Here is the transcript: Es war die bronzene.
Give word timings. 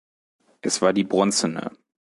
Es 0.61 0.81
war 0.81 0.93
die 0.93 1.03
bronzene. 1.03 1.69